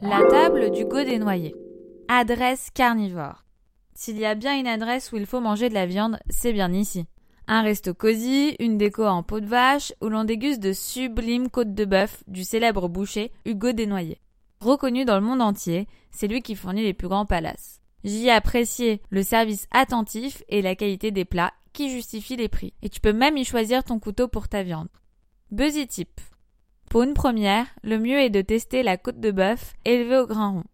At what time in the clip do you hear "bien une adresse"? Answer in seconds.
4.36-5.10